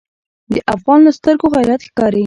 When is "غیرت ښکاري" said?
1.55-2.19